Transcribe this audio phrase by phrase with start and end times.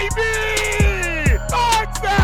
[0.00, 1.38] Baby!
[1.48, 2.20] Touchdown!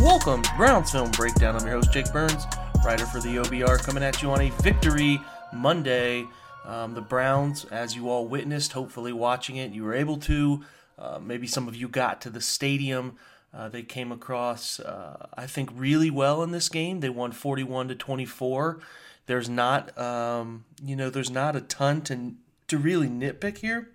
[0.00, 1.56] Welcome Browns Film Breakdown.
[1.56, 2.46] I'm your host, Jake Burns,
[2.84, 5.20] writer for the OBR, coming at you on a victory
[5.52, 6.26] Monday.
[6.64, 10.64] Um, the Browns, as you all witnessed, hopefully watching it, you were able to.
[10.98, 13.16] Uh, maybe some of you got to the stadium.
[13.52, 17.00] Uh, they came across, uh, I think, really well in this game.
[17.00, 18.80] They won 41 to 24.
[19.26, 22.34] There's not, um, you know, there's not a ton to
[22.68, 23.90] to really nitpick here.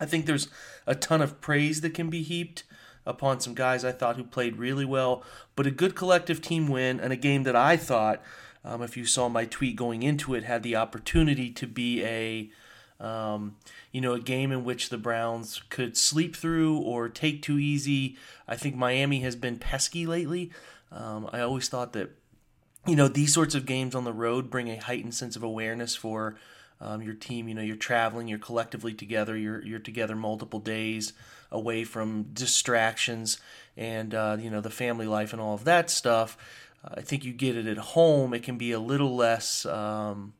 [0.00, 0.48] I think there's
[0.86, 2.64] a ton of praise that can be heaped
[3.04, 5.24] upon some guys I thought who played really well,
[5.56, 8.22] but a good collective team win and a game that I thought,
[8.64, 12.50] um, if you saw my tweet going into it, had the opportunity to be a,
[13.04, 13.56] um,
[13.90, 18.16] you know, a game in which the Browns could sleep through or take too easy.
[18.46, 20.52] I think Miami has been pesky lately.
[20.92, 22.10] Um, I always thought that,
[22.86, 25.96] you know, these sorts of games on the road bring a heightened sense of awareness
[25.96, 26.36] for
[26.82, 27.48] um, your team.
[27.48, 31.12] You know, you're traveling, you're collectively together, you're you're together multiple days
[31.50, 33.38] away from distractions
[33.76, 36.36] and uh, you know the family life and all of that stuff.
[36.84, 38.34] Uh, I think you get it at home.
[38.34, 39.64] It can be a little less.
[39.64, 40.34] Um,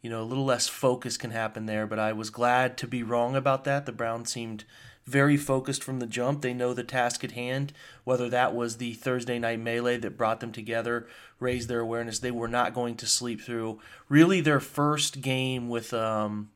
[0.00, 3.04] you know, a little less focus can happen there, but I was glad to be
[3.04, 3.86] wrong about that.
[3.86, 4.64] The Browns seemed
[5.06, 6.42] very focused from the jump.
[6.42, 7.72] They know the task at hand,
[8.04, 11.06] whether that was the Thursday night melee that brought them together,
[11.40, 12.18] raised their awareness.
[12.18, 13.80] They were not going to sleep through.
[14.08, 16.50] Really, their first game with, um,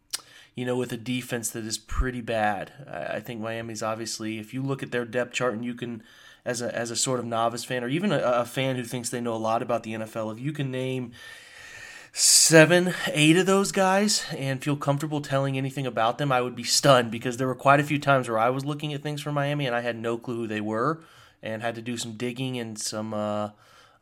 [0.54, 2.72] you know, with a defense that is pretty bad.
[2.90, 6.02] I, think Miami's obviously, if you look at their depth chart and you can,
[6.44, 9.10] as a, as a sort of novice fan or even a, a fan who thinks
[9.10, 11.12] they know a lot about the NFL, if you can name
[12.18, 16.64] seven, eight of those guys and feel comfortable telling anything about them, I would be
[16.64, 19.32] stunned because there were quite a few times where I was looking at things for
[19.32, 21.00] Miami and I had no clue who they were
[21.42, 23.50] and had to do some digging and some uh,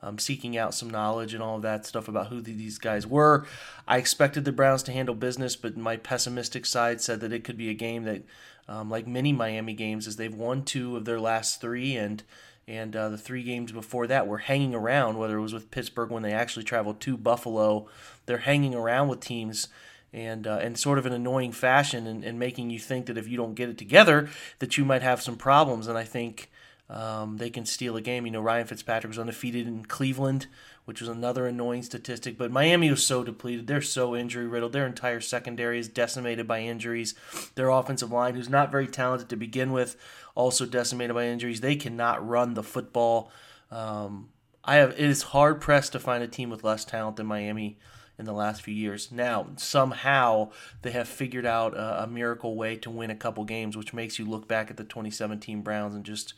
[0.00, 3.47] um, seeking out some knowledge and all of that stuff about who these guys were.
[3.88, 7.56] I expected the Browns to handle business, but my pessimistic side said that it could
[7.56, 8.22] be a game that,
[8.69, 12.22] um, like many Miami games, is they've won two of their last three and
[12.66, 16.10] and uh, the three games before that were hanging around, whether it was with Pittsburgh
[16.10, 17.88] when they actually traveled to Buffalo.
[18.26, 19.69] They're hanging around with teams
[20.14, 23.26] and uh, in sort of an annoying fashion and, and, making you think that if
[23.26, 24.28] you don't get it together,
[24.60, 25.88] that you might have some problems.
[25.88, 26.50] And I think
[26.88, 28.25] um, they can steal a game.
[28.25, 30.46] You know, Ryan Fitzpatrick was undefeated in Cleveland,
[30.84, 32.36] which was another annoying statistic.
[32.36, 33.66] But Miami was so depleted.
[33.66, 34.72] They're so injury riddled.
[34.72, 37.14] Their entire secondary is decimated by injuries.
[37.54, 39.96] Their offensive line, who's not very talented to begin with,
[40.34, 41.60] also decimated by injuries.
[41.60, 43.30] They cannot run the football.
[43.70, 44.28] Um,
[44.62, 44.92] I have.
[44.92, 47.78] It is hard pressed to find a team with less talent than Miami
[48.18, 49.10] in the last few years.
[49.10, 50.50] Now, somehow
[50.82, 54.18] they have figured out a, a miracle way to win a couple games, which makes
[54.18, 56.34] you look back at the 2017 Browns and just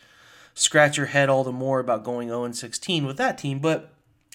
[0.55, 3.59] scratch your head all the more about going 0 16 with that team.
[3.59, 3.93] But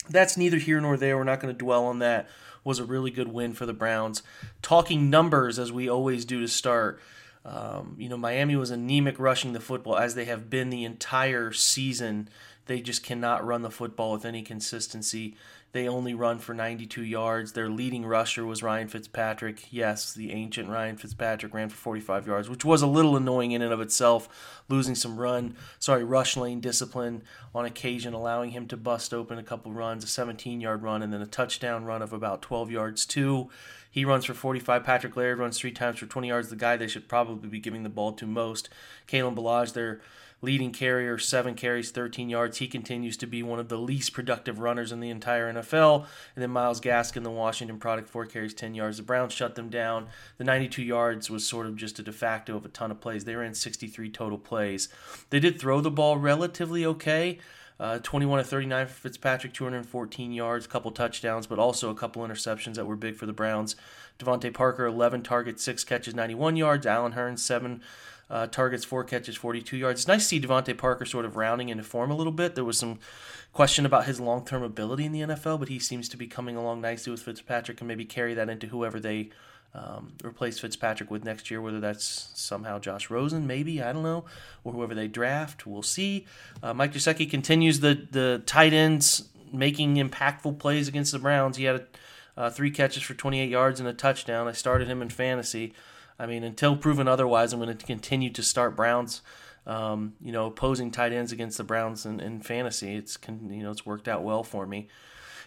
[0.09, 1.17] that's neither here nor there.
[1.17, 2.28] We're not going to dwell on that.
[2.63, 4.22] Was a really good win for the Browns.
[4.62, 7.00] Talking numbers as we always do to start.
[7.44, 11.52] Um, you know, Miami was anemic rushing the football as they have been the entire
[11.52, 12.29] season.
[12.68, 15.35] They just cannot run the football with any consistency.
[15.74, 17.53] They only run for 92 yards.
[17.53, 19.72] Their leading rusher was Ryan Fitzpatrick.
[19.72, 23.61] Yes, the ancient Ryan Fitzpatrick ran for 45 yards, which was a little annoying in
[23.61, 24.28] and of itself,
[24.67, 27.23] losing some run, sorry, rush lane discipline
[27.55, 31.14] on occasion, allowing him to bust open a couple runs, a 17 yard run, and
[31.14, 33.49] then a touchdown run of about 12 yards, too.
[33.91, 34.84] He runs for 45.
[34.84, 36.49] Patrick Laird runs three times for 20 yards.
[36.49, 38.70] The guy they should probably be giving the ball to most.
[39.08, 39.99] Kalen Ballage, their
[40.41, 42.58] leading carrier, seven carries, 13 yards.
[42.58, 46.05] He continues to be one of the least productive runners in the entire NFL.
[46.35, 48.97] And then Myles Gaskin, the Washington product, four carries, 10 yards.
[48.97, 50.08] The Browns shut them down.
[50.38, 53.26] The 92 yards was sort of just a de facto of a ton of plays.
[53.26, 54.90] They ran 63 total plays.
[55.29, 57.40] They did throw the ball relatively okay.
[57.81, 62.22] Uh, 21 to 39 for Fitzpatrick, 214 yards, a couple touchdowns, but also a couple
[62.22, 63.75] interceptions that were big for the Browns.
[64.19, 66.85] DeVante Parker, 11 targets, 6 catches, 91 yards.
[66.85, 67.81] Allen Hurns, 7
[68.29, 70.01] uh, targets, 4 catches, 42 yards.
[70.01, 72.53] It's nice to see DeVante Parker sort of rounding into form a little bit.
[72.53, 72.99] There was some
[73.51, 76.55] question about his long term ability in the NFL, but he seems to be coming
[76.55, 79.31] along nicely with Fitzpatrick and maybe carry that into whoever they
[79.73, 84.26] um, replace Fitzpatrick with next year, whether that's somehow Josh Rosen, maybe, I don't know,
[84.64, 85.66] or whoever they draft.
[85.66, 86.26] We'll see.
[86.62, 91.58] Uh, Mike Gesicki continues the, the tight ends making impactful plays against the Browns.
[91.58, 91.88] He had
[92.35, 94.47] uh, three catches for 28 yards and a touchdown.
[94.47, 95.74] I started him in fantasy.
[96.20, 99.22] I mean, until proven otherwise, I'm going to continue to start Browns.
[99.66, 102.96] Um, you know, opposing tight ends against the Browns in, in fantasy.
[102.96, 104.90] It's you know it's worked out well for me.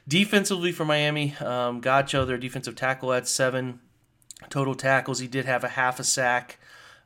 [0.06, 3.80] Defensively for Miami, um, Godchaux, their defensive tackle, at seven
[4.48, 5.18] total tackles.
[5.18, 6.58] He did have a half a sack.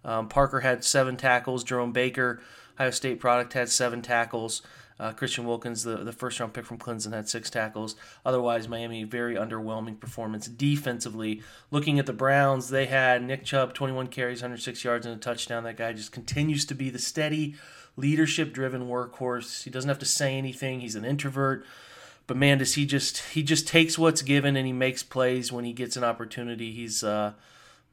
[0.05, 1.65] Um, Parker had seven tackles.
[1.65, 2.41] Jerome Baker,
[2.77, 4.63] Ohio State product, had seven tackles.
[5.01, 7.95] Uh, Christian Wilkins, the, the first round pick from Clemson, had six tackles.
[8.27, 11.43] Otherwise, Miami, very underwhelming performance defensively.
[11.71, 15.63] Looking at the Browns, they had Nick Chubb, 21 carries, 106 yards, and a touchdown.
[15.63, 17.55] That guy just continues to be the steady,
[17.97, 19.63] leadership driven workhorse.
[19.63, 21.65] He doesn't have to say anything, he's an introvert.
[22.29, 25.65] But man, does he just he just takes what's given and he makes plays when
[25.65, 26.73] he gets an opportunity.
[26.73, 27.33] He's uh,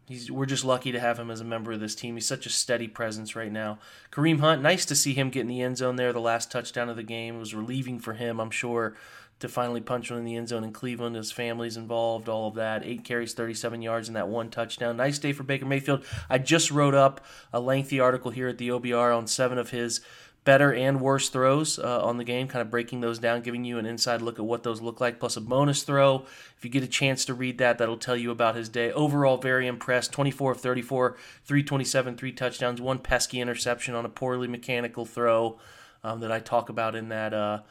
[0.08, 2.16] he's we're just lucky to have him as a member of this team.
[2.16, 3.80] He's such a steady presence right now.
[4.12, 6.12] Kareem Hunt, nice to see him get in the end zone there.
[6.12, 8.98] The last touchdown of the game it was relieving for him, I'm sure,
[9.40, 11.16] to finally punch one in the end zone in Cleveland.
[11.16, 12.84] His family's involved, all of that.
[12.84, 14.98] Eight carries, 37 yards, and that one touchdown.
[14.98, 16.04] Nice day for Baker Mayfield.
[16.30, 17.24] I just wrote up
[17.54, 20.02] a lengthy article here at the OBR on seven of his
[20.46, 23.78] better and worse throws uh, on the game, kind of breaking those down, giving you
[23.78, 26.26] an inside look at what those look like, plus a bonus throw.
[26.58, 28.92] If you get a chance to read that, that'll tell you about his day.
[28.92, 30.14] Overall, very impressed.
[30.14, 35.60] 24 of 34, 327, three touchdowns, one pesky interception on a poorly mechanical throw
[36.04, 37.34] um, that I talk about in that.
[37.34, 37.62] Uh,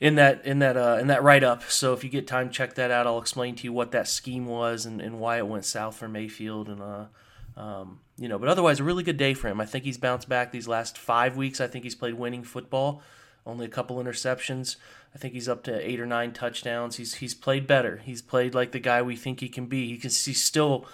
[0.00, 1.64] in that in that uh, in that write up.
[1.64, 3.08] So if you get time, check that out.
[3.08, 6.06] I'll explain to you what that scheme was and, and why it went south for
[6.06, 7.04] Mayfield and uh,
[7.58, 9.60] um, you know, but otherwise, a really good day for him.
[9.60, 11.60] I think he's bounced back these last five weeks.
[11.60, 13.02] I think he's played winning football.
[13.44, 14.76] Only a couple interceptions.
[15.12, 16.96] I think he's up to eight or nine touchdowns.
[16.96, 17.96] He's he's played better.
[18.04, 19.88] He's played like the guy we think he can be.
[19.88, 20.86] He can he's still,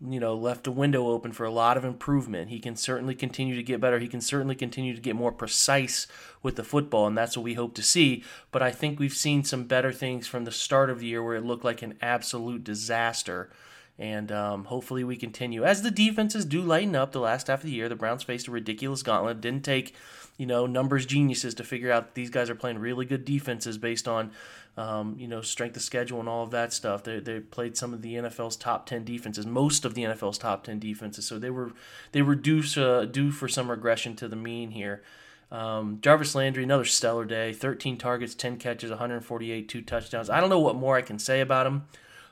[0.00, 2.50] you know, left a window open for a lot of improvement.
[2.50, 4.00] He can certainly continue to get better.
[4.00, 6.08] He can certainly continue to get more precise
[6.42, 8.24] with the football, and that's what we hope to see.
[8.50, 11.36] But I think we've seen some better things from the start of the year where
[11.36, 13.50] it looked like an absolute disaster
[13.98, 15.64] and um, hopefully we continue.
[15.64, 18.46] As the defenses do lighten up the last half of the year, the Browns faced
[18.46, 19.40] a ridiculous gauntlet.
[19.40, 19.94] Didn't take,
[20.36, 24.06] you know, numbers geniuses to figure out these guys are playing really good defenses based
[24.06, 24.30] on,
[24.76, 27.02] um, you know, strength of schedule and all of that stuff.
[27.02, 30.62] They, they played some of the NFL's top 10 defenses, most of the NFL's top
[30.62, 31.26] 10 defenses.
[31.26, 31.72] So they were
[32.12, 35.02] they were due, uh, due for some regression to the mean here.
[35.50, 37.52] Um, Jarvis Landry, another stellar day.
[37.52, 40.30] 13 targets, 10 catches, 148, two touchdowns.
[40.30, 41.86] I don't know what more I can say about him.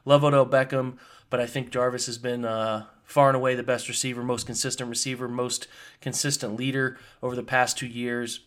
[0.04, 0.98] Love Odell Beckham.
[1.36, 4.88] But I think Jarvis has been uh, far and away the best receiver, most consistent
[4.88, 5.68] receiver, most
[6.00, 8.40] consistent leader over the past two years.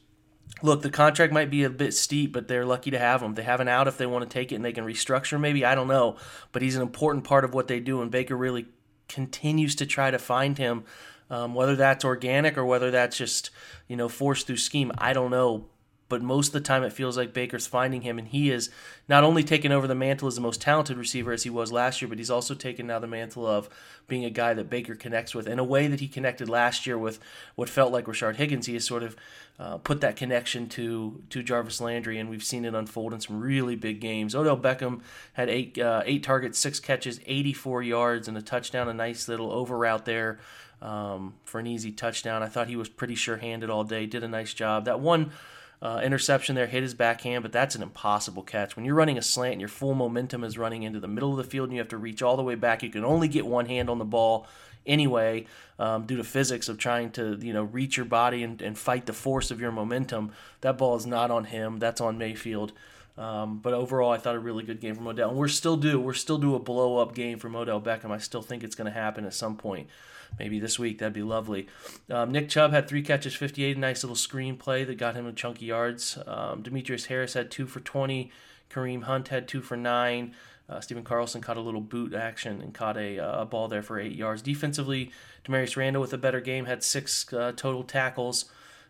[0.64, 3.36] Look, the contract might be a bit steep, but they're lucky to have him.
[3.36, 5.64] They have an out if they want to take it and they can restructure, maybe.
[5.64, 6.18] I don't know.
[6.52, 8.66] But he's an important part of what they do, and Baker really
[9.08, 10.84] continues to try to find him.
[11.30, 13.52] Um, whether that's organic or whether that's just,
[13.88, 15.68] you know, forced through scheme, I don't know
[16.10, 18.70] but most of the time it feels like Baker's finding him, and he is
[19.08, 22.02] not only taken over the mantle as the most talented receiver as he was last
[22.02, 23.70] year, but he's also taken now the mantle of
[24.08, 26.98] being a guy that Baker connects with in a way that he connected last year
[26.98, 27.20] with
[27.56, 28.66] what felt like Rashard Higgins.
[28.66, 29.16] He has sort of
[29.60, 33.40] uh, put that connection to to Jarvis Landry, and we've seen it unfold in some
[33.40, 34.34] really big games.
[34.34, 35.02] Odell Beckham
[35.34, 38.90] had eight uh, eight targets, six catches, 84 yards, and a touchdown.
[38.90, 40.40] A nice little over route there.
[40.82, 42.42] Um, for an easy touchdown.
[42.42, 44.86] I thought he was pretty sure handed all day, did a nice job.
[44.86, 45.32] That one
[45.82, 48.76] uh, interception there hit his backhand, but that's an impossible catch.
[48.76, 51.38] When you're running a slant and your full momentum is running into the middle of
[51.38, 53.46] the field and you have to reach all the way back, you can only get
[53.46, 54.46] one hand on the ball
[54.86, 55.46] anyway
[55.78, 59.06] um, due to physics of trying to you know reach your body and, and fight
[59.06, 60.32] the force of your momentum.
[60.62, 61.80] That ball is not on him.
[61.80, 62.74] That's on Mayfield.
[63.18, 65.30] Um, but overall, I thought a really good game from Odell.
[65.30, 66.00] And we're still due.
[66.00, 68.12] We're still due a blow up game from Odell Beckham.
[68.12, 69.90] I still think it's going to happen at some point
[70.38, 71.00] maybe this week.
[71.00, 71.68] That'd be lovely.
[72.10, 75.26] Um, Nick Chubb had three catches, 58, a nice little screen play that got him
[75.26, 76.18] a chunky yards.
[76.28, 78.32] Um, Demetrius Harris had two for 20.
[78.70, 80.36] Kareem Hunt had two for nine.
[80.70, 83.82] Uh, Stephen Carlson caught a little boot action and caught a, uh, a ball there
[83.82, 84.44] for eight yards.
[84.44, 85.12] Defensively,
[85.44, 88.46] Damarious Randall with a better game had six uh, total tackles.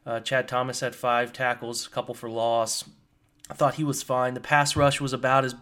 [0.05, 2.84] Uh, Chad Thomas had five tackles, a couple for loss.
[3.50, 4.34] I thought he was fine.
[4.34, 5.55] The pass rush was about as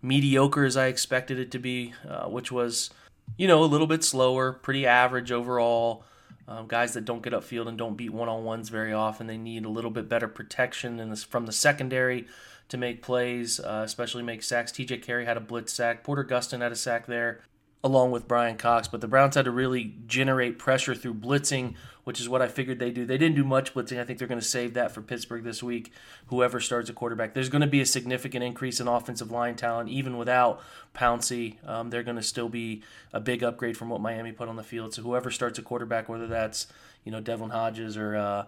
[0.00, 2.90] mediocre as I expected it to be, uh, which was
[3.36, 6.04] you know, a little bit slower, pretty average overall.
[6.46, 9.36] Um, guys that don't get upfield and don't beat one on ones very often, they
[9.36, 12.26] need a little bit better protection in this, from the secondary
[12.68, 14.72] to make plays, uh, especially make sacks.
[14.72, 16.04] TJ Carrie had a blitz sack.
[16.04, 17.40] Porter Gustin had a sack there,
[17.84, 18.88] along with Bryan Cox.
[18.88, 21.74] But the Browns had to really generate pressure through blitzing,
[22.08, 23.04] which is what I figured they do.
[23.04, 24.00] They didn't do much blitzing.
[24.00, 25.92] I think they're going to save that for Pittsburgh this week.
[26.28, 29.90] Whoever starts a quarterback, there's going to be a significant increase in offensive line talent,
[29.90, 30.62] even without
[30.94, 31.62] Pouncey.
[31.68, 34.62] Um, they're going to still be a big upgrade from what Miami put on the
[34.62, 34.94] field.
[34.94, 36.66] So whoever starts a quarterback, whether that's
[37.04, 38.44] you know Devlin Hodges or uh,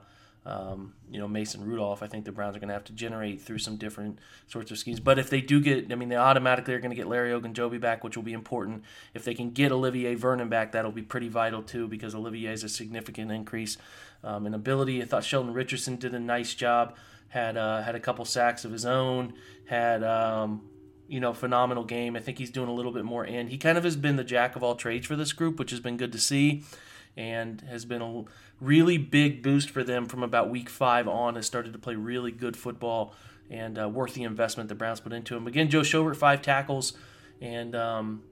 [0.47, 2.03] um, you know Mason Rudolph.
[2.03, 4.79] I think the Browns are going to have to generate through some different sorts of
[4.79, 4.99] schemes.
[4.99, 7.81] But if they do get, I mean, they automatically are going to get Larry Ogunjobi
[7.81, 8.85] back, which will be important.
[9.13, 12.65] If they can get Olivier Vernon back, that'll be pretty vital too, because Olivier is
[12.65, 13.77] a significant increase
[14.25, 15.03] um, in ability.
[15.03, 16.97] I thought Sheldon Richardson did a nice job.
[17.29, 19.35] Had uh, had a couple sacks of his own.
[19.67, 20.63] Had um,
[21.07, 22.17] you know phenomenal game.
[22.17, 23.49] I think he's doing a little bit more in.
[23.49, 25.81] He kind of has been the jack of all trades for this group, which has
[25.81, 26.65] been good to see
[27.21, 28.25] and has been a
[28.63, 31.35] really big boost for them from about week five on.
[31.35, 33.15] Has started to play really good football
[33.51, 35.47] and uh, worth the investment the Browns put into him.
[35.47, 36.95] Again, Joe Schobert five tackles
[37.41, 38.23] and um,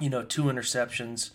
[0.00, 1.30] you know two interceptions.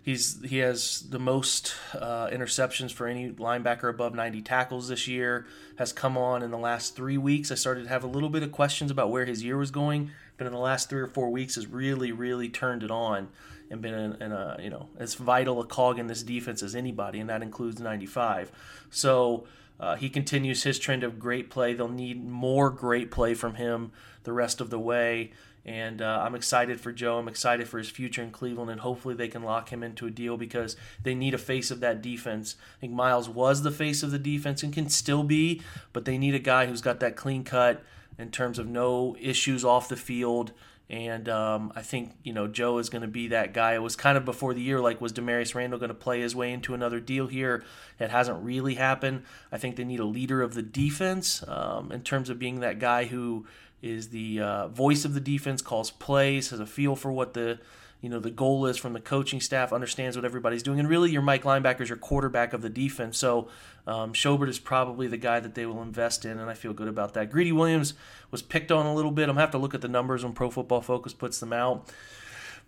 [0.00, 5.44] He's he has the most uh, interceptions for any linebacker above 90 tackles this year.
[5.76, 7.50] Has come on in the last three weeks.
[7.50, 10.12] I started to have a little bit of questions about where his year was going,
[10.36, 13.28] but in the last three or four weeks has really really turned it on
[13.70, 16.74] and been in, in, a you know as vital a cog in this defense as
[16.74, 18.50] anybody, and that includes 95.
[18.90, 19.46] So
[19.80, 21.74] uh, he continues his trend of great play.
[21.74, 23.92] They'll need more great play from him
[24.24, 25.32] the rest of the way.
[25.64, 27.18] And uh, I'm excited for Joe.
[27.18, 30.10] I'm excited for his future in Cleveland, and hopefully they can lock him into a
[30.10, 32.56] deal because they need a face of that defense.
[32.78, 35.60] I think Myles was the face of the defense and can still be,
[35.92, 37.82] but they need a guy who's got that clean cut
[38.18, 40.52] in terms of no issues off the field
[40.90, 43.74] and um, I think you know Joe is going to be that guy.
[43.74, 46.34] It was kind of before the year, like was Damarious Randall going to play his
[46.34, 47.62] way into another deal here?
[47.98, 49.24] It hasn't really happened.
[49.52, 52.78] I think they need a leader of the defense um, in terms of being that
[52.78, 53.46] guy who
[53.82, 57.58] is the uh, voice of the defense, calls plays, has a feel for what the
[58.00, 61.10] you know the goal is from the coaching staff, understands what everybody's doing, and really
[61.10, 63.18] your Mike linebacker is your quarterback of the defense.
[63.18, 63.48] So
[63.86, 66.88] um, Schobert is probably the guy that they will invest in, and I feel good
[66.88, 67.30] about that.
[67.30, 67.94] Greedy Williams
[68.30, 69.24] was picked on a little bit.
[69.24, 71.88] I'm gonna have to look at the numbers when Pro Football Focus puts them out.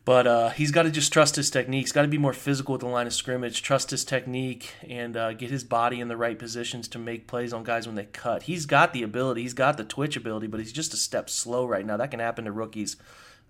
[0.04, 1.82] But uh, he's got to just trust his technique.
[1.82, 5.14] He's got to be more physical at the line of scrimmage, trust his technique, and
[5.14, 8.06] uh, get his body in the right positions to make plays on guys when they
[8.06, 8.44] cut.
[8.44, 11.66] He's got the ability, he's got the twitch ability, but he's just a step slow
[11.66, 11.99] right now.
[11.99, 12.96] That can happen to rookies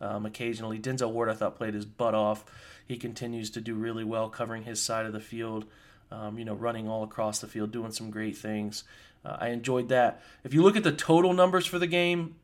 [0.00, 0.78] um, occasionally.
[0.78, 2.44] Denzel Ward, I thought, played his butt off.
[2.86, 5.66] He continues to do really well covering his side of the field,
[6.10, 8.84] um, you know, running all across the field, doing some great things.
[9.24, 10.22] Uh, I enjoyed that.
[10.44, 12.36] If you look at the total numbers for the game,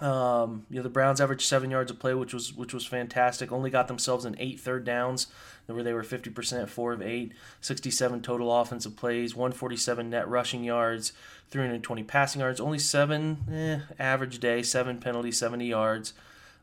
[0.00, 3.50] um, you know the Browns averaged seven yards of play, which was which was fantastic.
[3.50, 5.28] Only got themselves in eight third downs,
[5.66, 11.12] where they were 50%, four of eight, 67 total offensive plays, 147 net rushing yards,
[11.50, 16.12] 320 passing yards, only seven eh, average day, seven penalties, 70 yards.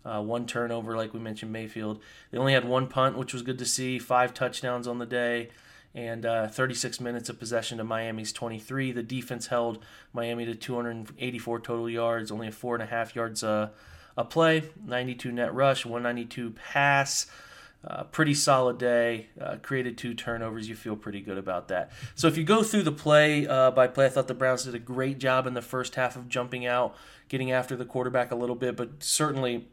[0.05, 2.01] Uh, one turnover, like we mentioned, Mayfield.
[2.31, 3.99] They only had one punt, which was good to see.
[3.99, 5.49] Five touchdowns on the day,
[5.95, 8.91] and uh, 36 minutes of possession to Miami's 23.
[8.91, 13.43] The defense held Miami to 284 total yards, only a four and a half yards
[13.43, 13.69] uh,
[14.17, 14.63] a play.
[14.85, 17.27] 92 net rush, 192 pass.
[17.85, 19.27] Uh, pretty solid day.
[19.39, 20.69] Uh, created two turnovers.
[20.69, 21.91] You feel pretty good about that.
[22.15, 24.73] So if you go through the play uh, by play, I thought the Browns did
[24.73, 26.95] a great job in the first half of jumping out,
[27.27, 29.67] getting after the quarterback a little bit, but certainly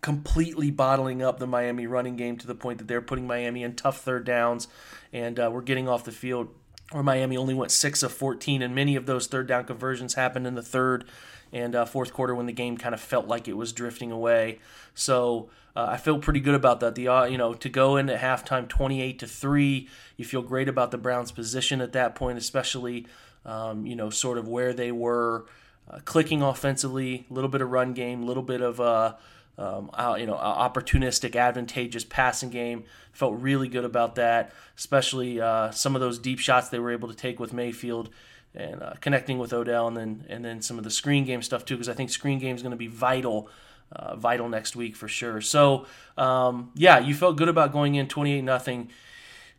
[0.00, 3.74] completely bottling up the Miami running game to the point that they're putting Miami in
[3.74, 4.68] tough third downs,
[5.12, 6.48] and uh, we're getting off the field.
[6.90, 10.46] Where Miami only went six of 14, and many of those third down conversions happened
[10.46, 11.04] in the third
[11.52, 14.58] and uh, fourth quarter when the game kind of felt like it was drifting away.
[14.94, 16.94] So uh, I feel pretty good about that.
[16.94, 20.68] The uh, you know to go in at halftime 28 to three, you feel great
[20.68, 23.06] about the Browns' position at that point, especially
[23.44, 25.46] um, you know sort of where they were
[25.90, 29.14] uh, clicking offensively, a little bit of run game, a little bit of uh,
[29.58, 32.84] um, you know, opportunistic, advantageous passing game.
[33.12, 37.08] Felt really good about that, especially uh, some of those deep shots they were able
[37.08, 38.10] to take with Mayfield
[38.54, 41.64] and uh, connecting with Odell, and then and then some of the screen game stuff
[41.64, 43.50] too, because I think screen game is going to be vital.
[43.90, 45.40] Uh, vital next week for sure.
[45.40, 45.86] So
[46.18, 48.90] um, yeah, you felt good about going in 28 nothing.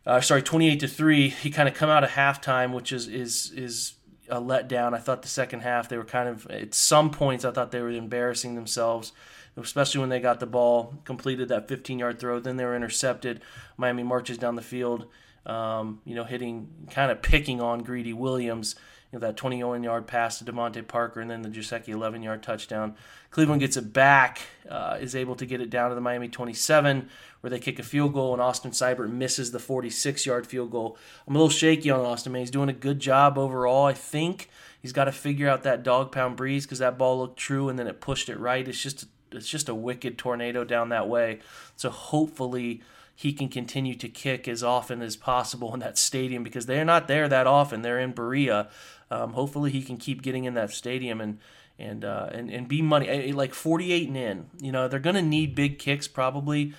[0.06, 1.30] Uh, sorry, 28 to three.
[1.30, 3.94] He kind of come out of halftime, which is is is
[4.28, 4.94] a letdown.
[4.94, 7.80] I thought the second half they were kind of at some points I thought they
[7.80, 9.12] were embarrassing themselves
[9.56, 12.40] especially when they got the ball, completed that 15 yard throw.
[12.40, 13.40] Then they were intercepted.
[13.76, 15.06] Miami marches down the field,
[15.46, 18.76] um, you know, hitting, kind of picking on Greedy Williams
[19.12, 22.42] you know, that 21 yard pass to DeVante Parker and then the Gesicki 11 yard
[22.42, 22.94] touchdown.
[23.30, 27.08] Cleveland gets it back, uh, is able to get it down to the Miami 27,
[27.40, 30.96] where they kick a field goal, and Austin Seibert misses the 46 yard field goal.
[31.26, 32.40] I'm a little shaky on Austin, man.
[32.40, 34.48] He's doing a good job overall, I think.
[34.80, 37.78] He's got to figure out that dog pound breeze because that ball looked true and
[37.78, 38.66] then it pushed it right.
[38.66, 41.40] It's just it's just a wicked tornado down that way.
[41.76, 42.82] So hopefully
[43.14, 47.06] he can continue to kick as often as possible in that stadium because they're not
[47.06, 47.82] there that often.
[47.82, 48.70] They're in Berea.
[49.10, 51.38] Um, hopefully he can keep getting in that stadium and
[51.78, 54.46] and uh, and and be money eh, like 48 and in.
[54.60, 56.72] You know they're gonna need big kicks probably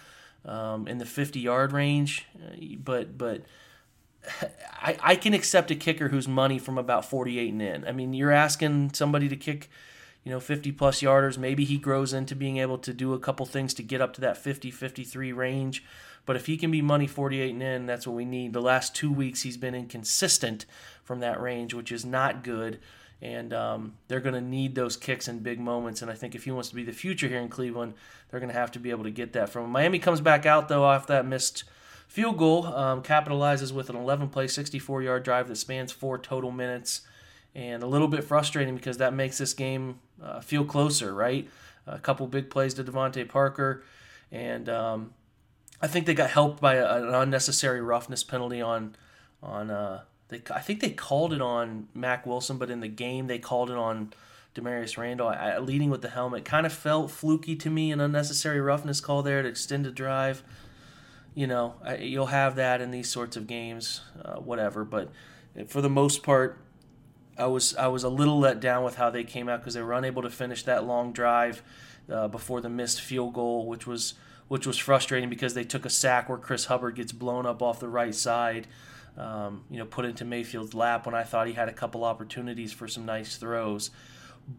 [0.46, 3.44] um, in the 50 yard range, uh, but but.
[4.84, 7.88] I, I can accept a kicker who's money from about 48 and in.
[7.88, 9.68] I mean, you're asking somebody to kick,
[10.24, 11.38] you know, 50 plus yarders.
[11.38, 14.22] Maybe he grows into being able to do a couple things to get up to
[14.22, 15.84] that 50, 53 range.
[16.26, 18.54] But if he can be money 48 and in, that's what we need.
[18.54, 20.66] The last two weeks, he's been inconsistent
[21.04, 22.80] from that range, which is not good.
[23.24, 26.02] And um, they're going to need those kicks in big moments.
[26.02, 27.94] And I think if he wants to be the future here in Cleveland,
[28.30, 29.72] they're going to have to be able to get that from him.
[29.72, 31.64] Miami comes back out, though, off that missed
[32.08, 36.52] field goal, um, capitalizes with an 11 play, 64 yard drive that spans four total
[36.52, 37.02] minutes.
[37.54, 41.50] And a little bit frustrating because that makes this game uh, feel closer, right?
[41.86, 43.84] A couple big plays to DeVante Parker.
[44.32, 45.14] And um,
[45.82, 48.96] I think they got helped by a, an unnecessary roughness penalty on
[49.44, 49.70] on.
[49.70, 53.40] Uh, they, I think they called it on Mac Wilson, but in the game they
[53.40, 54.14] called it on
[54.56, 55.28] Damarious Randall.
[55.28, 59.24] I, leading with the helmet kind of felt fluky to me, an unnecessary roughness call
[59.24, 60.44] there to extend a drive.
[61.34, 64.86] You know, I, you'll have that in these sorts of games, uh, whatever.
[64.86, 65.10] But
[65.68, 66.58] for the most part,
[67.42, 69.82] I was I was a little let down with how they came out because they
[69.82, 71.64] were unable to finish that long drive
[72.10, 74.14] uh, before the missed field goal, which was
[74.48, 77.80] which was frustrating because they took a sack where Chris Hubbard gets blown up off
[77.80, 78.68] the right side,
[79.18, 82.74] um, you know, put into Mayfield's lap when I thought he had a couple opportunities
[82.74, 83.92] for some nice throws.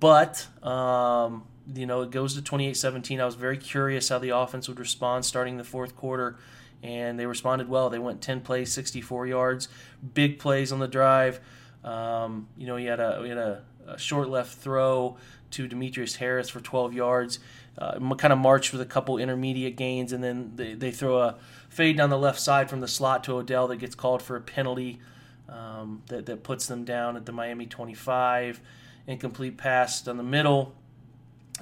[0.00, 3.20] But, um, you know, it goes to 28 17.
[3.20, 6.38] I was very curious how the offense would respond starting the fourth quarter,
[6.82, 7.90] and they responded well.
[7.90, 9.68] They went 10 plays, 64 yards,
[10.14, 11.38] big plays on the drive.
[11.84, 15.16] Um, you know, he had a, he had a, a short left throw
[15.50, 17.38] to Demetrius Harris for 12 yards
[17.78, 21.36] uh, kind of marched with a couple intermediate gains, and then they, they throw a
[21.68, 24.40] fade down the left side from the slot to Odell that gets called for a
[24.40, 25.00] penalty
[25.48, 28.61] um, that, that puts them down at the Miami 25.
[29.07, 30.74] Incomplete pass down the middle.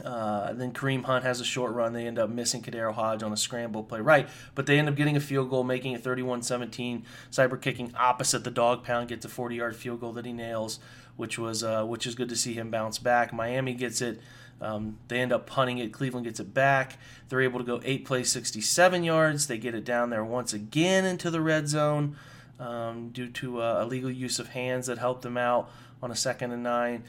[0.05, 1.93] Uh, then Kareem Hunt has a short run.
[1.93, 4.01] They end up missing KhaDarel Hodge on a scramble play.
[4.01, 7.05] Right, but they end up getting a field goal, making it 31 17.
[7.31, 10.81] Seibert kicking opposite the dog pound gets a 40 yard field goal that he nails,
[11.17, 13.33] which was uh, which is good to see him bounce back.
[13.33, 14.21] Miami gets it
[14.61, 15.93] um, they end up punting it.
[15.93, 16.99] Cleveland gets it back.
[17.29, 19.47] They're able to go eight plays, 67 yards.
[19.47, 22.17] They get it down there once again into the red zone
[22.59, 25.71] um, due to uh, illegal use of hands that helped them out
[26.03, 27.05] on a second and nine.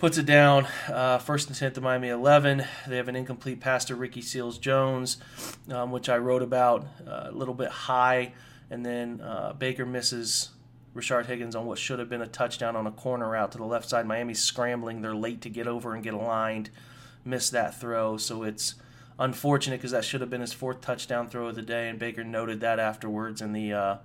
[0.00, 2.64] Puts it down, uh, first and 10 to Miami 11.
[2.86, 5.18] They have an incomplete pass to Ricky Seals Jones,
[5.70, 8.32] um, which I wrote about uh, a little bit high.
[8.70, 10.52] And then uh, Baker misses
[10.96, 13.66] Rashard Higgins on what should have been a touchdown on a corner out to the
[13.66, 14.06] left side.
[14.06, 15.02] Miami's scrambling.
[15.02, 16.70] They're late to get over and get aligned.
[17.22, 18.16] Missed that throw.
[18.16, 18.76] So it's
[19.18, 21.90] unfortunate because that should have been his fourth touchdown throw of the day.
[21.90, 24.00] And Baker noted that afterwards in the.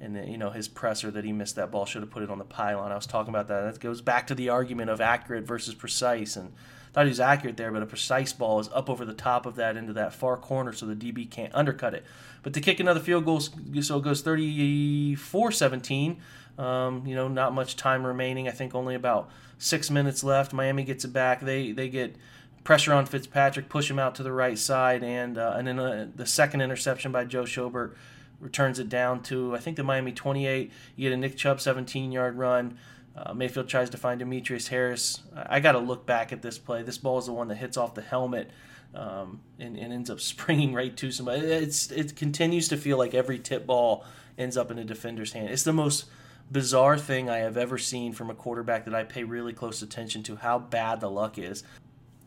[0.00, 2.22] Uh, in the, you know his presser that he missed that ball should have put
[2.22, 2.92] it on the pylon.
[2.92, 3.72] I was talking about that.
[3.72, 6.52] That goes back to the argument of accurate versus precise, and
[6.92, 9.56] thought he was accurate there, but a precise ball is up over the top of
[9.56, 12.04] that into that far corner, so the DB can't undercut it.
[12.42, 16.20] But to kick another field goal, so it goes 34 17.
[16.58, 18.48] Um, you know, not much time remaining.
[18.48, 20.52] I think only about six minutes left.
[20.52, 21.40] Miami gets it back.
[21.40, 22.16] They they get
[22.64, 26.08] pressure on Fitzpatrick, push him out to the right side, and uh, and then uh,
[26.14, 27.94] the second interception by Joe Schobert
[28.40, 30.72] returns it down to I think the Miami 28.
[30.96, 32.78] You get a Nick Chubb 17 yard run.
[33.16, 35.20] Uh, Mayfield tries to find Demetrius Harris.
[35.34, 36.82] I got to look back at this play.
[36.82, 38.50] This ball is the one that hits off the helmet
[38.94, 41.40] um, and, and, ends up springing right to somebody.
[41.40, 44.04] It's it continues to feel like every tip ball
[44.38, 45.50] ends up in a defender's hand.
[45.50, 46.06] It's the most
[46.50, 50.22] bizarre thing I have ever seen from a quarterback that I pay really close attention
[50.24, 50.36] to.
[50.36, 51.62] How bad the luck is.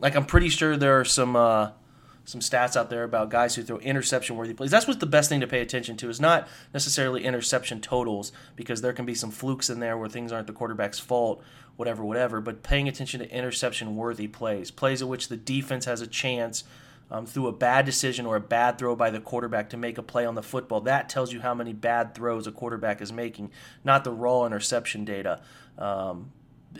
[0.00, 1.70] Like I'm pretty sure there are some uh,
[2.24, 4.70] some stats out there about guys who throw interception worthy plays.
[4.70, 8.80] That's what's the best thing to pay attention to is not necessarily interception totals because
[8.80, 11.42] there can be some flukes in there where things aren't the quarterback's fault
[11.76, 16.00] whatever, whatever, but paying attention to interception worthy plays, plays in which the defense has
[16.00, 16.64] a chance
[17.10, 20.02] um, through a bad decision or a bad throw by the quarterback to make a
[20.02, 20.80] play on the football.
[20.80, 23.50] That tells you how many bad throws a quarterback is making,
[23.82, 25.40] not the raw interception data.
[25.78, 26.32] Um,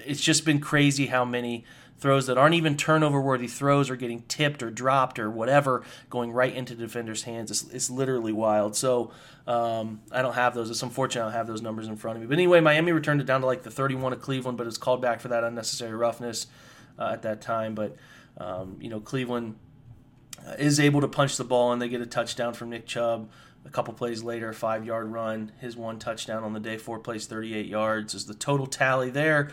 [0.05, 1.65] it's just been crazy how many
[2.05, 6.31] throws that aren't even turnover worthy throws are getting tipped or dropped or whatever going
[6.31, 7.51] right into defenders' hands.
[7.51, 8.77] It's, it's literally wild.
[8.77, 9.11] So
[9.47, 10.69] um, I don't have those.
[10.69, 12.27] It's unfortunate I don't have those numbers in front of me.
[12.27, 15.01] But anyway, Miami returned it down to like the 31 of Cleveland, but it's called
[15.01, 16.47] back for that unnecessary roughness
[16.99, 17.75] uh, at that time.
[17.75, 17.97] But
[18.37, 19.57] um, you know, Cleveland
[20.47, 23.31] uh, is able to punch the ball and they get a touchdown from Nick Chubb.
[23.65, 27.27] A couple plays later, five yard run, his one touchdown on the day, four plays,
[27.27, 29.53] 38 yards is the total tally there.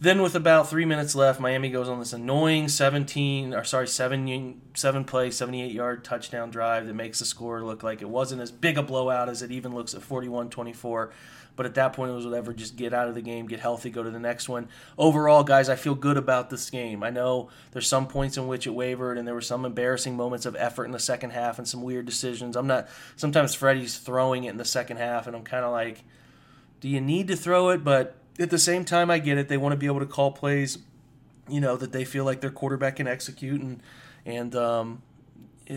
[0.00, 4.60] Then, with about three minutes left, Miami goes on this annoying 17, or sorry, seven,
[4.74, 8.50] seven play, 78 yard touchdown drive that makes the score look like it wasn't as
[8.50, 11.12] big a blowout as it even looks at 41 24.
[11.56, 12.52] But at that point, it was whatever.
[12.52, 14.68] Just get out of the game, get healthy, go to the next one.
[14.98, 17.04] Overall, guys, I feel good about this game.
[17.04, 20.46] I know there's some points in which it wavered, and there were some embarrassing moments
[20.46, 22.56] of effort in the second half and some weird decisions.
[22.56, 22.88] I'm not.
[23.14, 26.02] Sometimes Freddie's throwing it in the second half, and I'm kind of like,
[26.80, 27.84] do you need to throw it?
[27.84, 29.48] But at the same time, I get it.
[29.48, 30.78] They want to be able to call plays,
[31.48, 33.82] you know, that they feel like their quarterback can execute, and
[34.24, 35.02] and um,
[35.66, 35.74] it,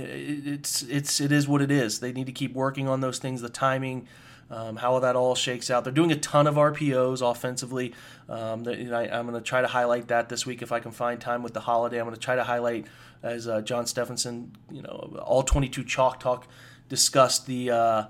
[0.48, 2.00] it's it's it is what it is.
[2.00, 4.08] They need to keep working on those things, the timing
[4.50, 5.84] um, how that all shakes out.
[5.84, 7.94] They're doing a ton of RPOs offensively.
[8.30, 11.20] Um, I, am going to try to highlight that this week if I can find
[11.20, 12.00] time with the holiday.
[12.00, 12.88] I'm going to try to highlight
[13.24, 16.48] as uh, John Stephenson, you know, all 22 chalk talk
[16.90, 17.72] discussed the.
[17.72, 18.06] Uh,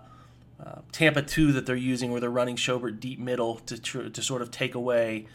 [0.64, 4.22] uh, Tampa 2 that they're using where they're running Schobert deep middle to, tr- to
[4.22, 5.28] sort of take away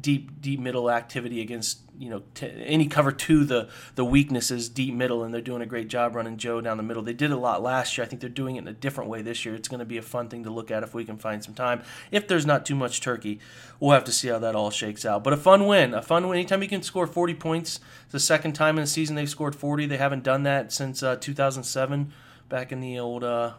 [0.00, 4.68] deep deep middle activity against you know t- any cover two the the weakness is
[4.68, 7.02] deep middle and they're doing a great job running Joe down the middle.
[7.02, 8.04] They did a lot last year.
[8.04, 9.54] I think they're doing it in a different way this year.
[9.54, 11.54] It's going to be a fun thing to look at if we can find some
[11.54, 11.82] time.
[12.10, 13.38] If there's not too much turkey,
[13.78, 15.22] we'll have to see how that all shakes out.
[15.22, 16.38] But a fun win, a fun win.
[16.38, 19.54] Anytime you can score 40 points, it's the second time in the season they've scored
[19.54, 19.86] 40.
[19.86, 22.12] They haven't done that since uh, 2007,
[22.48, 23.52] back in the old uh,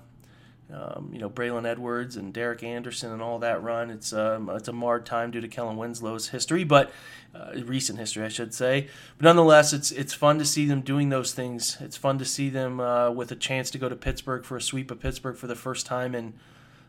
[0.73, 3.89] um, you know Braylon Edwards and Derek Anderson and all that run.
[3.91, 6.91] It's um, it's a marred time due to Kellen Winslow's history, but
[7.35, 8.87] uh, recent history, I should say.
[9.17, 11.77] But nonetheless, it's it's fun to see them doing those things.
[11.79, 14.61] It's fun to see them uh, with a chance to go to Pittsburgh for a
[14.61, 16.33] sweep of Pittsburgh for the first time in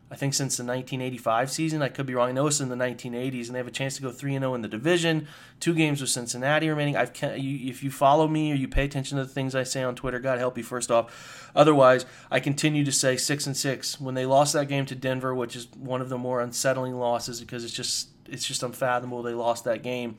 [0.08, 1.82] I think since the 1985 season.
[1.82, 2.28] I could be wrong.
[2.28, 4.42] I know it's in the 1980s, and they have a chance to go 3 and
[4.44, 5.26] 0 in the division.
[5.58, 6.96] Two games with Cincinnati remaining.
[6.96, 9.96] I've if you follow me or you pay attention to the things I say on
[9.96, 10.62] Twitter, God help you.
[10.62, 14.00] First off, otherwise, I continue to say six and six.
[14.00, 17.40] When they lost that game to Denver, which is one of the more unsettling losses
[17.40, 20.16] because it's just it's just unfathomable they lost that game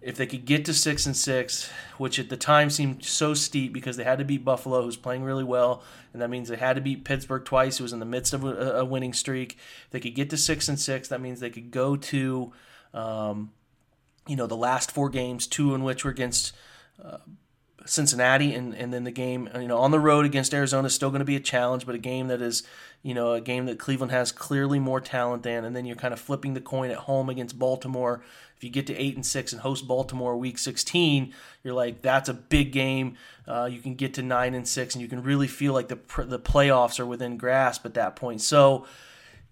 [0.00, 3.72] if they could get to six and six, which at the time seemed so steep
[3.72, 5.82] because they had to beat Buffalo, who's playing really well,
[6.12, 8.44] and that means they had to beat Pittsburgh twice, who was in the midst of
[8.44, 9.56] a, a winning streak.
[9.86, 12.52] If they could get to six and six, that means they could go to,
[12.94, 13.52] um,
[14.26, 16.54] you know, the last four games, two in which were against.
[17.02, 17.18] Uh,
[17.86, 21.10] Cincinnati and, and then the game you know on the road against Arizona is still
[21.10, 22.62] going to be a challenge, but a game that is
[23.02, 26.12] you know a game that Cleveland has clearly more talent than, and then you're kind
[26.12, 28.22] of flipping the coin at home against Baltimore.
[28.56, 32.28] If you get to eight and six and host Baltimore Week 16, you're like that's
[32.28, 33.16] a big game.
[33.46, 35.98] Uh, you can get to nine and six, and you can really feel like the
[36.24, 38.40] the playoffs are within grasp at that point.
[38.40, 38.86] So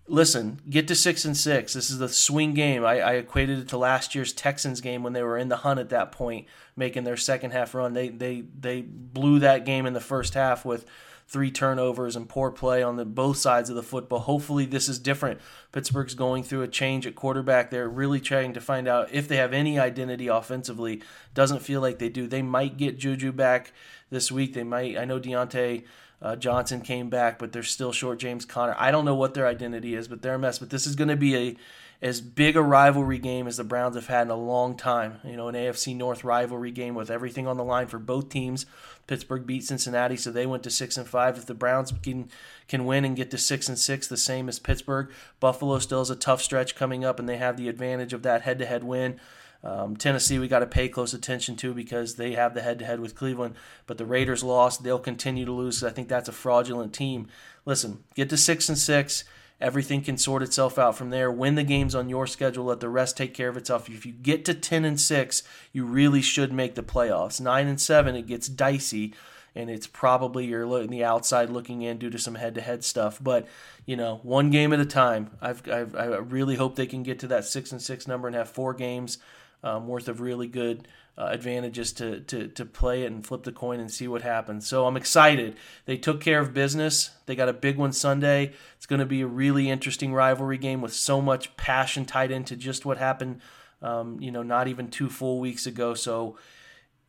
[0.07, 1.73] listen, get to six and six.
[1.75, 2.85] This is the swing game.
[2.85, 5.81] I, I, equated it to last year's Texans game when they were in the hunt
[5.81, 7.95] at that point, making their second half run.
[7.95, 10.85] They they they blew that game in the first half with
[11.27, 14.19] three turnovers and poor play on the both sides of the football.
[14.21, 15.41] Hopefully this is different.
[15.73, 17.71] Pittsburgh's going through a change at quarterback.
[17.71, 21.03] They're really trying to find out if they have any identity offensively.
[21.33, 22.27] Doesn't feel like they do.
[22.27, 23.73] They might get Juju back
[24.11, 24.53] this week.
[24.53, 25.85] They might I know Diontae
[26.25, 28.75] uh, Johnson came back, but they're still short James Conner.
[28.79, 30.59] I don't know what their identity is, but they're a mess.
[30.59, 31.57] But this is going to be a
[32.01, 35.21] as big a rivalry game as the Browns have had in a long time.
[35.23, 38.65] You know, an AFC North rivalry game with everything on the line for both teams.
[39.07, 41.37] Pittsburgh beat Cincinnati, so they went to six and five.
[41.37, 42.31] If the Browns can
[42.69, 45.11] can win and get to six and six, the same as Pittsburgh,
[45.41, 48.43] Buffalo still has a tough stretch coming up, and they have the advantage of that
[48.43, 49.21] head to head win.
[49.65, 52.85] Um, Tennessee, we got to pay close attention to because they have the head to
[52.85, 53.55] head with Cleveland.
[53.87, 54.85] But the Raiders lost.
[54.85, 55.83] They'll continue to lose.
[55.83, 57.29] I think that's a fraudulent team.
[57.65, 59.25] Listen, get to six and six.
[59.61, 61.31] Everything can sort itself out from there.
[61.31, 62.67] Win the games on your schedule.
[62.67, 63.89] Let the rest take care of itself.
[63.89, 67.41] If you get to ten and six, you really should make the playoffs.
[67.41, 69.15] Nine and seven, it gets dicey
[69.55, 73.19] and it's probably you're looking the outside looking in due to some head-to-head stuff.
[73.23, 73.47] But
[73.87, 75.31] you know, one game at a time.
[75.41, 78.37] I've, I've, i really hope they can get to that six and six number and
[78.37, 79.19] have four games
[79.63, 83.53] um, worth of really good uh, advantages to, to, to play it and flip the
[83.53, 84.67] coin and see what happens.
[84.67, 85.57] So I'm excited.
[85.87, 87.11] They took care of business.
[87.27, 88.53] They got a big one Sunday.
[88.77, 92.57] It's going to be a really interesting rivalry game with so much passion tied into
[92.57, 93.41] just what happened,
[93.81, 95.95] um, you know, not even two full weeks ago.
[95.95, 96.37] So,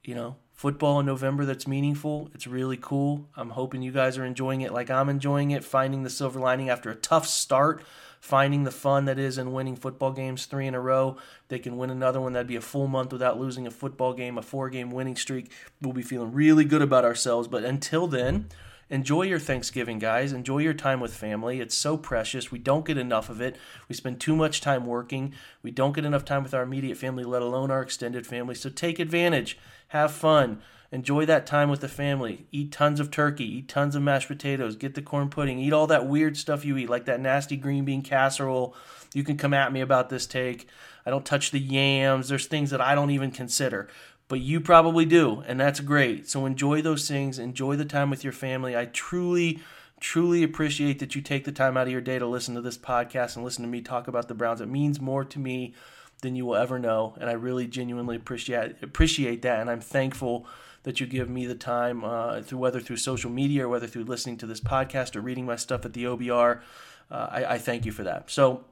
[0.03, 2.29] you know, football in November that's meaningful.
[2.33, 3.27] It's really cool.
[3.35, 6.69] I'm hoping you guys are enjoying it like I'm enjoying it, finding the silver lining
[6.69, 7.83] after a tough start,
[8.21, 11.17] finding the fun that is in winning football games three in a row.
[11.49, 12.33] They can win another one.
[12.33, 15.51] That'd be a full month without losing a football game, a four game winning streak.
[15.81, 17.49] We'll be feeling really good about ourselves.
[17.49, 18.47] But until then,
[18.89, 20.31] enjoy your Thanksgiving, guys.
[20.31, 21.59] Enjoy your time with family.
[21.59, 22.49] It's so precious.
[22.49, 23.57] We don't get enough of it.
[23.89, 25.33] We spend too much time working.
[25.61, 28.55] We don't get enough time with our immediate family, let alone our extended family.
[28.55, 29.59] So take advantage.
[29.95, 30.61] Have fun.
[30.91, 32.47] Enjoy that time with the family.
[32.51, 33.59] Eat tons of turkey.
[33.59, 34.75] Eat tons of mashed potatoes.
[34.75, 35.57] Get the corn pudding.
[35.57, 38.75] Eat all that weird stuff you eat, like that nasty green bean casserole.
[39.13, 40.67] You can come at me about this take.
[41.05, 42.27] I don't touch the yams.
[42.27, 43.87] There's things that I don't even consider,
[44.27, 46.27] but you probably do, and that's great.
[46.27, 47.39] So enjoy those things.
[47.39, 48.75] Enjoy the time with your family.
[48.75, 49.61] I truly,
[50.01, 52.77] truly appreciate that you take the time out of your day to listen to this
[52.77, 54.59] podcast and listen to me talk about the Browns.
[54.59, 55.73] It means more to me
[56.21, 60.47] than you will ever know, and I really genuinely appreciate appreciate that, and I'm thankful
[60.83, 64.03] that you give me the time uh, through whether through social media or whether through
[64.03, 66.61] listening to this podcast or reading my stuff at the OBR.
[67.09, 68.29] Uh, I, I thank you for that.
[68.29, 68.65] So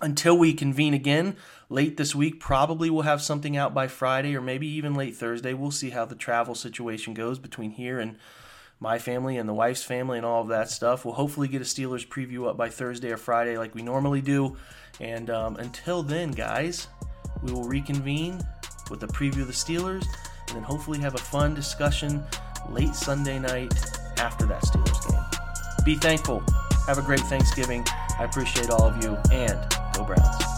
[0.00, 1.36] until we convene again
[1.68, 5.52] late this week, probably we'll have something out by Friday or maybe even late Thursday.
[5.52, 8.16] We'll see how the travel situation goes between here and
[8.80, 11.04] my family and the wife's family and all of that stuff.
[11.04, 14.56] We'll hopefully get a Steelers preview up by Thursday or Friday like we normally do.
[15.00, 16.88] And um, until then, guys,
[17.42, 18.40] we will reconvene
[18.90, 20.04] with a preview of the Steelers
[20.48, 22.22] and then hopefully have a fun discussion
[22.70, 23.72] late Sunday night
[24.18, 25.22] after that Steelers game.
[25.84, 26.42] Be thankful.
[26.86, 27.84] Have a great Thanksgiving.
[28.18, 29.58] I appreciate all of you, and
[29.94, 30.57] go Browns.